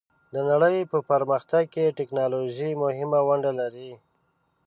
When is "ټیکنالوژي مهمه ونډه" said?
1.97-3.51